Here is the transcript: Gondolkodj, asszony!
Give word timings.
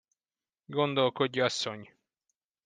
Gondolkodj, 0.65 1.39
asszony! 1.41 1.95